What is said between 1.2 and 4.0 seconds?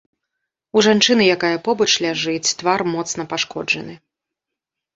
якая побач ляжыць, твар моцна пашкоджаны.